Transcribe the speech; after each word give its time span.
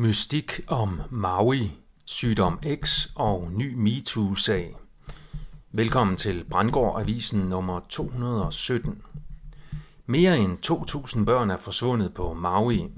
Mystik 0.00 0.60
om 0.66 1.00
Maui, 1.10 1.70
sygdom 2.04 2.58
X 2.84 3.08
og 3.14 3.52
ny 3.52 3.74
MeToo-sag. 3.74 4.76
Velkommen 5.72 6.16
til 6.16 6.44
Brandgård 6.50 7.00
Avisen 7.00 7.40
nummer 7.40 7.80
217. 7.88 9.02
Mere 10.06 10.38
end 10.38 10.58
2.000 10.66 11.24
børn 11.24 11.50
er 11.50 11.56
forsvundet 11.56 12.14
på 12.14 12.34
Maui. 12.34 12.88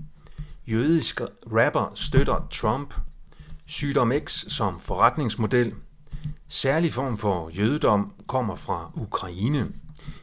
Jødisk 0.67 1.21
rapper 1.47 1.93
støtter 1.95 2.47
Trump. 2.51 2.95
Sygdom 3.67 4.13
X 4.25 4.45
som 4.49 4.81
forretningsmodel. 4.81 5.75
Særlig 6.49 6.93
form 6.93 7.17
for 7.17 7.51
jødedom 7.51 8.13
kommer 8.27 8.55
fra 8.55 8.91
Ukraine. 8.95 9.73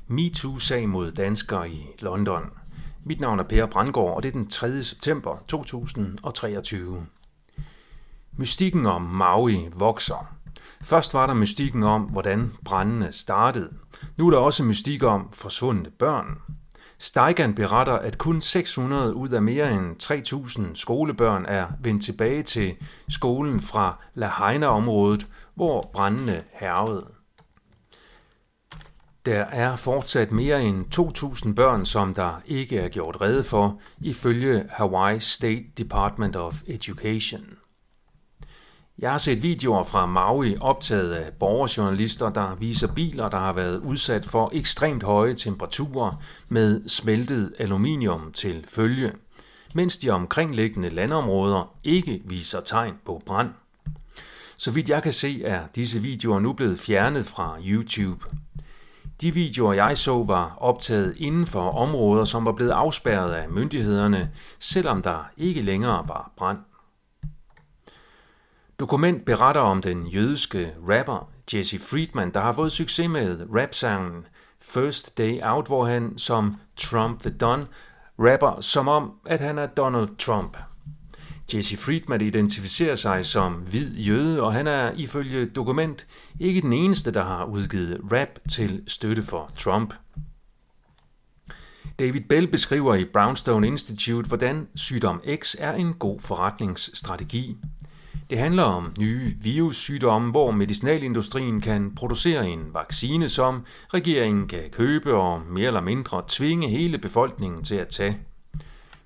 MeToo-sag 0.07 0.89
mod 0.89 1.11
danskere 1.11 1.71
i 1.71 1.85
London. 1.99 2.43
Mit 3.03 3.19
navn 3.19 3.39
er 3.39 3.43
Per 3.43 3.65
Brandgaard, 3.65 4.15
og 4.15 4.23
det 4.23 4.29
er 4.29 4.33
den 4.33 4.47
3. 4.47 4.83
september 4.83 5.43
2023. 5.47 7.05
Mystikken 8.37 8.85
om 8.85 9.01
Maui 9.01 9.67
vokser. 9.75 10.35
Først 10.81 11.13
var 11.13 11.27
der 11.27 11.33
mystikken 11.33 11.83
om, 11.83 12.01
hvordan 12.01 12.51
brændene 12.65 13.11
startede. 13.11 13.73
Nu 14.17 14.27
er 14.27 14.31
der 14.31 14.37
også 14.37 14.63
mystik 14.63 15.03
om 15.03 15.31
forsvundne 15.31 15.89
børn. 15.89 16.37
Steigan 16.97 17.55
beretter, 17.55 17.93
at 17.93 18.17
kun 18.17 18.41
600 18.41 19.13
ud 19.13 19.29
af 19.29 19.41
mere 19.41 19.71
end 19.71 20.03
3.000 20.69 20.75
skolebørn 20.75 21.45
er 21.45 21.67
vendt 21.81 22.03
tilbage 22.03 22.43
til 22.43 22.75
skolen 23.09 23.59
fra 23.59 23.97
Lahaina-området, 24.13 25.27
hvor 25.55 25.89
brændene 25.93 26.43
hervede. 26.51 27.18
Der 29.25 29.39
er 29.41 29.75
fortsat 29.75 30.31
mere 30.31 30.63
end 30.63 30.85
2.000 31.45 31.53
børn, 31.53 31.85
som 31.85 32.13
der 32.13 32.41
ikke 32.45 32.77
er 32.77 32.89
gjort 32.89 33.21
rede 33.21 33.43
for, 33.43 33.79
ifølge 34.01 34.65
Hawaii 34.69 35.19
State 35.19 35.65
Department 35.77 36.35
of 36.35 36.61
Education. 36.67 37.45
Jeg 38.99 39.11
har 39.11 39.17
set 39.17 39.43
videoer 39.43 39.83
fra 39.83 40.05
Maui 40.05 40.57
optaget 40.61 41.11
af 41.11 41.33
borgerjournalister, 41.33 42.29
der 42.29 42.55
viser 42.55 42.93
biler, 42.93 43.29
der 43.29 43.37
har 43.37 43.53
været 43.53 43.77
udsat 43.77 44.25
for 44.25 44.49
ekstremt 44.53 45.03
høje 45.03 45.33
temperaturer 45.33 46.23
med 46.49 46.89
smeltet 46.89 47.53
aluminium 47.59 48.31
til 48.31 48.65
følge, 48.67 49.11
mens 49.75 49.97
de 49.97 50.09
omkringliggende 50.09 50.89
landområder 50.89 51.75
ikke 51.83 52.21
viser 52.25 52.59
tegn 52.61 52.93
på 53.05 53.21
brand. 53.25 53.49
Så 54.57 54.71
vidt 54.71 54.89
jeg 54.89 55.03
kan 55.03 55.11
se, 55.11 55.43
er 55.43 55.67
disse 55.75 55.99
videoer 56.01 56.39
nu 56.39 56.53
blevet 56.53 56.79
fjernet 56.79 57.25
fra 57.25 57.57
YouTube. 57.65 58.25
De 59.21 59.33
videoer, 59.33 59.73
jeg 59.73 59.97
så, 59.97 60.23
var 60.23 60.57
optaget 60.57 61.15
inden 61.17 61.47
for 61.47 61.71
områder, 61.71 62.25
som 62.25 62.45
var 62.45 62.51
blevet 62.51 62.71
afspærret 62.71 63.33
af 63.33 63.49
myndighederne, 63.49 64.31
selvom 64.59 65.01
der 65.01 65.29
ikke 65.37 65.61
længere 65.61 66.05
var 66.07 66.31
brand. 66.37 66.57
Dokument 68.79 69.25
beretter 69.25 69.61
om 69.61 69.81
den 69.81 70.07
jødiske 70.07 70.73
rapper 70.89 71.29
Jesse 71.53 71.79
Friedman, 71.79 72.33
der 72.33 72.39
har 72.39 72.53
fået 72.53 72.71
succes 72.71 73.09
med 73.09 73.47
rapsangen 73.55 74.25
First 74.61 75.17
Day 75.17 75.39
Out, 75.43 75.67
hvor 75.67 75.85
han 75.85 76.17
som 76.17 76.55
Trump 76.77 77.21
the 77.21 77.29
Don 77.29 77.67
rapper 78.19 78.61
som 78.61 78.87
om, 78.87 79.11
at 79.25 79.39
han 79.39 79.57
er 79.57 79.67
Donald 79.67 80.17
Trump. 80.17 80.57
Jesse 81.53 81.77
Friedman 81.77 82.21
identificerer 82.21 82.95
sig 82.95 83.25
som 83.25 83.53
hvid 83.53 83.95
jøde, 83.95 84.41
og 84.41 84.53
han 84.53 84.67
er 84.67 84.91
ifølge 84.95 85.45
dokument 85.45 86.07
ikke 86.39 86.61
den 86.61 86.73
eneste, 86.73 87.11
der 87.11 87.23
har 87.23 87.45
udgivet 87.45 87.99
rap 88.11 88.29
til 88.49 88.83
støtte 88.87 89.23
for 89.23 89.51
Trump. 89.57 89.93
David 91.99 92.21
Bell 92.29 92.47
beskriver 92.47 92.95
i 92.95 93.05
Brownstone 93.05 93.67
Institute, 93.67 94.27
hvordan 94.27 94.67
sygdom 94.75 95.21
X 95.35 95.55
er 95.59 95.73
en 95.73 95.93
god 95.93 96.19
forretningsstrategi. 96.19 97.57
Det 98.29 98.37
handler 98.37 98.63
om 98.63 98.93
nye 98.99 99.35
virussygdomme, 99.41 100.31
hvor 100.31 100.51
medicinalindustrien 100.51 101.61
kan 101.61 101.95
producere 101.95 102.49
en 102.49 102.73
vaccine, 102.73 103.29
som 103.29 103.65
regeringen 103.93 104.47
kan 104.47 104.63
købe 104.71 105.15
og 105.15 105.41
mere 105.49 105.67
eller 105.67 105.81
mindre 105.81 106.23
tvinge 106.27 106.69
hele 106.69 106.97
befolkningen 106.97 107.63
til 107.63 107.75
at 107.75 107.87
tage. 107.87 108.17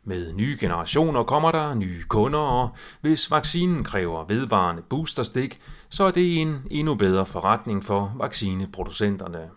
Med 0.06 0.34
nye 0.34 0.58
generationer 0.60 1.24
kommer 1.24 1.52
der 1.52 1.74
nye 1.74 2.04
kunder, 2.04 2.40
og 2.40 2.76
hvis 3.02 3.32
vaccinen 3.32 3.84
kræver 3.84 4.26
vedvarende 4.28 4.82
boosterstik, 4.90 5.60
så 5.90 6.04
er 6.04 6.12
det 6.12 6.42
en 6.42 6.62
endnu 6.72 6.96
bedre 6.96 7.26
forretning 7.26 7.84
for 7.84 8.16
vaccineproducenterne. 8.20 9.50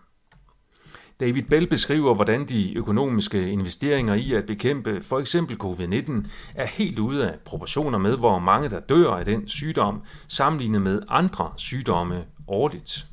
David 1.19 1.43
Bell 1.43 1.67
beskriver, 1.67 2.13
hvordan 2.13 2.45
de 2.45 2.77
økonomiske 2.77 3.51
investeringer 3.51 4.13
i 4.13 4.33
at 4.33 4.45
bekæmpe 4.45 5.01
for 5.01 5.19
eksempel 5.19 5.57
covid-19 5.63 6.27
er 6.55 6.65
helt 6.65 6.99
ude 6.99 7.31
af 7.31 7.39
proportioner 7.45 7.97
med, 7.97 8.17
hvor 8.17 8.39
mange 8.39 8.69
der 8.69 8.79
dør 8.79 9.11
af 9.11 9.25
den 9.25 9.47
sygdom, 9.47 10.01
sammenlignet 10.27 10.81
med 10.81 11.01
andre 11.07 11.51
sygdomme 11.55 12.25
årligt. 12.47 13.05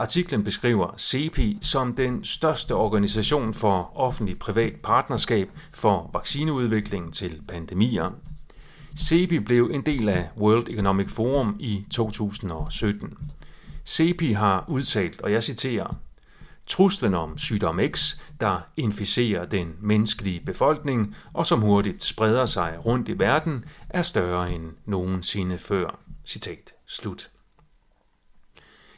Artiklen 0.00 0.44
beskriver 0.44 0.94
CEPI 0.98 1.58
som 1.60 1.94
den 1.94 2.24
største 2.24 2.74
organisation 2.74 3.54
for 3.54 3.92
offentlig-privat 3.94 4.72
partnerskab 4.82 5.50
for 5.72 6.10
vaccineudvikling 6.12 7.14
til 7.14 7.42
pandemier. 7.48 8.10
CEPI 8.96 9.38
blev 9.38 9.70
en 9.72 9.86
del 9.86 10.08
af 10.08 10.28
World 10.36 10.68
Economic 10.68 11.10
Forum 11.10 11.56
i 11.58 11.84
2017. 11.90 13.18
CEPI 13.86 14.32
har 14.32 14.64
udtalt, 14.68 15.20
og 15.20 15.32
jeg 15.32 15.42
citerer, 15.42 15.96
Truslen 16.66 17.14
om 17.14 17.38
sygdom 17.38 17.80
X, 17.88 18.16
der 18.40 18.60
inficerer 18.76 19.44
den 19.44 19.74
menneskelige 19.80 20.40
befolkning 20.46 21.16
og 21.32 21.46
som 21.46 21.60
hurtigt 21.60 22.02
spreder 22.02 22.46
sig 22.46 22.78
rundt 22.86 23.08
i 23.08 23.18
verden, 23.18 23.64
er 23.88 24.02
større 24.02 24.52
end 24.52 24.70
nogensinde 24.86 25.58
før. 25.58 25.98
Citat 26.26 26.72
slut. 26.86 27.30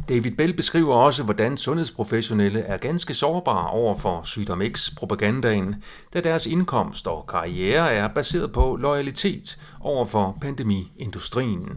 David 0.08 0.30
Bell 0.30 0.52
beskriver 0.52 0.94
også, 0.94 1.22
hvordan 1.22 1.56
sundhedsprofessionelle 1.56 2.60
er 2.60 2.76
ganske 2.76 3.14
sårbare 3.14 3.70
over 3.70 3.94
for 3.94 4.22
sygdom 4.24 4.62
X-propagandaen, 4.72 5.74
da 6.14 6.20
deres 6.20 6.46
indkomst 6.46 7.06
og 7.06 7.26
karriere 7.26 7.92
er 7.92 8.08
baseret 8.08 8.52
på 8.52 8.76
loyalitet 8.76 9.58
over 9.80 10.04
for 10.04 10.38
pandemiindustrien. 10.40 11.68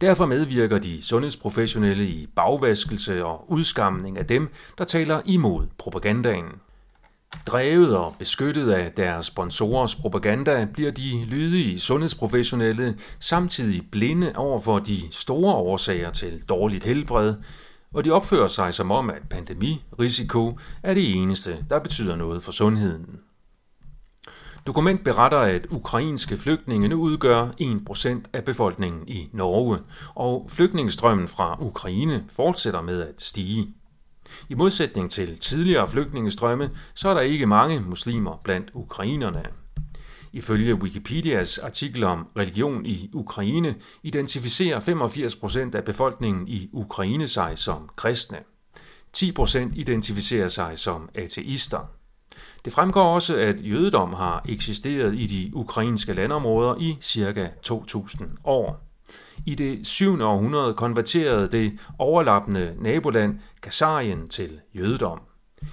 Derfor 0.00 0.26
medvirker 0.26 0.78
de 0.78 1.02
sundhedsprofessionelle 1.02 2.06
i 2.06 2.26
bagvaskelse 2.36 3.24
og 3.24 3.52
udskamning 3.52 4.18
af 4.18 4.26
dem, 4.26 4.52
der 4.78 4.84
taler 4.84 5.20
imod 5.24 5.66
propagandaen. 5.78 6.46
Drevet 7.46 7.96
og 7.96 8.14
beskyttet 8.18 8.70
af 8.70 8.92
deres 8.92 9.26
sponsorers 9.26 9.94
propaganda 9.94 10.68
bliver 10.72 10.90
de 10.90 11.24
lydige 11.24 11.80
sundhedsprofessionelle 11.80 12.98
samtidig 13.20 13.82
blinde 13.90 14.32
over 14.36 14.60
for 14.60 14.78
de 14.78 15.00
store 15.10 15.54
årsager 15.54 16.10
til 16.10 16.42
dårligt 16.48 16.84
helbred, 16.84 17.34
og 17.94 18.04
de 18.04 18.10
opfører 18.10 18.46
sig 18.46 18.74
som 18.74 18.90
om, 18.90 19.10
at 19.10 19.22
pandemirisiko 19.30 20.58
er 20.82 20.94
det 20.94 21.14
eneste, 21.16 21.64
der 21.70 21.78
betyder 21.78 22.16
noget 22.16 22.42
for 22.42 22.52
sundheden. 22.52 23.20
Dokument 24.66 25.04
beretter, 25.04 25.38
at 25.38 25.66
ukrainske 25.70 26.38
flygtninge 26.38 26.88
nu 26.88 27.00
udgør 27.00 27.48
1% 27.60 28.22
af 28.32 28.44
befolkningen 28.44 29.08
i 29.08 29.28
Norge, 29.32 29.78
og 30.14 30.46
flygtningestrømmen 30.48 31.28
fra 31.28 31.56
Ukraine 31.60 32.24
fortsætter 32.28 32.82
med 32.82 33.02
at 33.02 33.14
stige. 33.22 33.74
I 34.48 34.54
modsætning 34.54 35.10
til 35.10 35.38
tidligere 35.38 35.88
flygtningestrømme, 35.88 36.70
så 36.94 37.08
er 37.08 37.14
der 37.14 37.20
ikke 37.20 37.46
mange 37.46 37.80
muslimer 37.80 38.40
blandt 38.44 38.70
ukrainerne. 38.74 39.42
Ifølge 40.32 40.74
Wikipedias 40.74 41.58
artikel 41.58 42.04
om 42.04 42.26
religion 42.38 42.86
i 42.86 43.10
Ukraine 43.12 43.74
identificerer 44.02 44.80
85 44.80 45.36
procent 45.36 45.74
af 45.74 45.84
befolkningen 45.84 46.48
i 46.48 46.68
Ukraine 46.72 47.28
sig 47.28 47.58
som 47.58 47.88
kristne. 47.96 48.38
10 49.12 49.32
procent 49.32 49.72
identificerer 49.76 50.48
sig 50.48 50.78
som 50.78 51.08
ateister. 51.14 51.90
Det 52.64 52.72
fremgår 52.72 53.14
også, 53.14 53.36
at 53.36 53.56
jødedom 53.60 54.12
har 54.12 54.44
eksisteret 54.48 55.14
i 55.14 55.26
de 55.26 55.56
ukrainske 55.56 56.12
landområder 56.12 56.74
i 56.80 56.96
ca. 57.02 57.50
2000 57.62 58.30
år. 58.44 58.91
I 59.46 59.54
det 59.54 59.86
7. 59.86 60.20
århundrede 60.20 60.74
konverterede 60.74 61.48
det 61.48 61.78
overlappende 61.98 62.76
naboland 62.78 63.38
Kasarien 63.62 64.28
til 64.28 64.60
jødedom. 64.74 65.20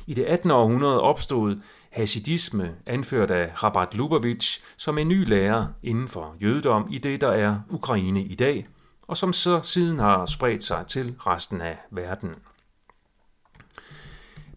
I 0.07 0.13
det 0.13 0.23
18. 0.23 0.51
århundrede 0.51 1.01
opstod 1.01 1.55
hasidisme, 1.91 2.75
anført 2.85 3.31
af 3.31 3.63
Rabat 3.63 3.93
Lubavitch, 3.93 4.61
som 4.77 4.97
en 4.97 5.07
ny 5.07 5.27
lærer 5.29 5.67
inden 5.83 6.07
for 6.07 6.35
jødedom 6.41 6.87
i 6.91 6.97
det, 6.97 7.21
der 7.21 7.31
er 7.31 7.59
Ukraine 7.69 8.23
i 8.23 8.35
dag, 8.35 8.67
og 9.01 9.17
som 9.17 9.33
så 9.33 9.59
siden 9.63 9.99
har 9.99 10.25
spredt 10.25 10.63
sig 10.63 10.83
til 10.87 11.15
resten 11.19 11.61
af 11.61 11.77
verden. 11.91 12.35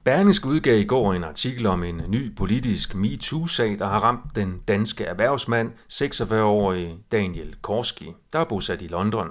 Berlingske 0.04 0.48
udgav 0.48 0.78
i 0.78 0.84
går 0.84 1.12
en 1.12 1.24
artikel 1.24 1.66
om 1.66 1.82
en 1.82 2.02
ny 2.08 2.36
politisk 2.36 2.94
MeToo-sag, 2.94 3.78
der 3.78 3.86
har 3.86 3.98
ramt 3.98 4.36
den 4.36 4.60
danske 4.68 5.04
erhvervsmand, 5.04 5.72
46-årige 5.92 6.98
Daniel 7.12 7.56
Korski, 7.62 8.12
der 8.32 8.38
er 8.38 8.44
bosat 8.44 8.82
i 8.82 8.86
London. 8.86 9.28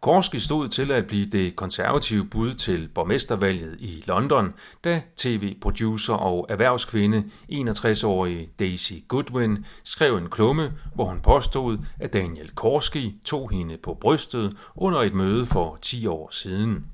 Korski 0.00 0.38
stod 0.38 0.68
til 0.68 0.90
at 0.90 1.06
blive 1.06 1.26
det 1.26 1.56
konservative 1.56 2.24
bud 2.24 2.54
til 2.54 2.88
borgmestervalget 2.94 3.76
i 3.78 4.04
London, 4.06 4.54
da 4.84 5.02
tv-producer 5.16 6.14
og 6.14 6.46
erhvervskvinde 6.48 7.24
61-årige 7.52 8.50
Daisy 8.58 8.92
Goodwin 9.08 9.64
skrev 9.84 10.16
en 10.16 10.30
klumme, 10.30 10.72
hvor 10.94 11.04
hun 11.04 11.20
påstod, 11.20 11.78
at 12.00 12.12
Daniel 12.12 12.50
Korski 12.54 13.14
tog 13.24 13.50
hende 13.50 13.76
på 13.82 13.94
brystet 14.00 14.56
under 14.74 15.02
et 15.02 15.14
møde 15.14 15.46
for 15.46 15.78
10 15.82 16.06
år 16.06 16.28
siden. 16.30 16.84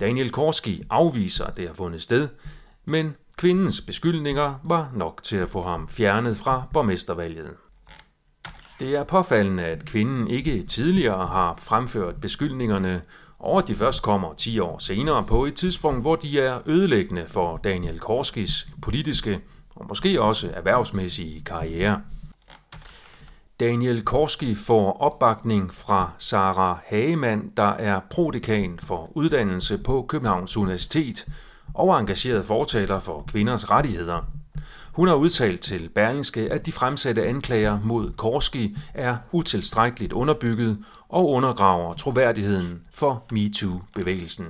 Daniel 0.00 0.30
Korski 0.30 0.82
afviser, 0.90 1.44
at 1.44 1.56
det 1.56 1.66
har 1.66 1.74
fundet 1.74 2.02
sted, 2.02 2.28
men 2.84 3.14
kvindens 3.36 3.80
beskyldninger 3.80 4.60
var 4.64 4.90
nok 4.94 5.22
til 5.22 5.36
at 5.36 5.50
få 5.50 5.62
ham 5.62 5.88
fjernet 5.88 6.36
fra 6.36 6.62
borgmestervalget. 6.72 7.50
Det 8.80 8.94
er 8.96 9.04
påfaldende, 9.04 9.64
at 9.64 9.84
kvinden 9.84 10.28
ikke 10.28 10.62
tidligere 10.62 11.26
har 11.26 11.56
fremført 11.58 12.20
beskyldningerne, 12.20 13.02
og 13.38 13.58
at 13.58 13.68
de 13.68 13.74
først 13.74 14.02
kommer 14.02 14.34
10 14.34 14.58
år 14.58 14.78
senere 14.78 15.24
på 15.24 15.44
et 15.44 15.54
tidspunkt, 15.54 16.00
hvor 16.00 16.16
de 16.16 16.40
er 16.40 16.60
ødelæggende 16.66 17.26
for 17.26 17.56
Daniel 17.56 18.00
Korskis 18.00 18.68
politiske 18.82 19.40
og 19.74 19.86
måske 19.88 20.22
også 20.22 20.50
erhvervsmæssige 20.54 21.44
karriere. 21.44 22.02
Daniel 23.60 24.02
Korski 24.02 24.54
får 24.54 24.92
opbakning 25.00 25.72
fra 25.74 26.10
Sara 26.18 26.78
Hagemann, 26.86 27.52
der 27.56 27.68
er 27.68 28.00
prodekan 28.10 28.78
for 28.82 29.10
uddannelse 29.16 29.78
på 29.78 30.06
Københavns 30.08 30.56
Universitet 30.56 31.26
og 31.74 32.00
engageret 32.00 32.44
fortaler 32.44 32.98
for 32.98 33.24
kvinders 33.28 33.70
rettigheder. 33.70 34.22
Hun 34.92 35.08
har 35.08 35.14
udtalt 35.14 35.60
til 35.60 35.88
Berlingske, 35.88 36.52
at 36.52 36.66
de 36.66 36.72
fremsatte 36.72 37.26
anklager 37.26 37.78
mod 37.84 38.12
Korski 38.12 38.76
er 38.94 39.16
utilstrækkeligt 39.32 40.12
underbygget 40.12 40.78
og 41.08 41.30
undergraver 41.30 41.94
troværdigheden 41.94 42.82
for 42.94 43.24
MeToo-bevægelsen. 43.32 44.46